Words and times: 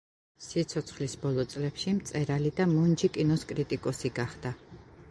სიცოცხლის 0.45 1.13
ბოლო 1.25 1.45
წლებში, 1.53 1.93
მწერალი 1.99 2.53
და 2.63 2.69
მუნჯი 2.73 3.13
კინოს 3.21 3.47
კრიტიკოსი 3.53 4.15
გახდა. 4.23 4.57